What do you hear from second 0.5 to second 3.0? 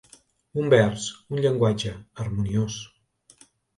Un vers, un llenguatge, harmoniós.